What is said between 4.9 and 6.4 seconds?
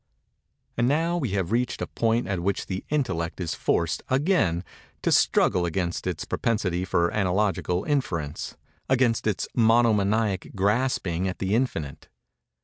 to struggle against its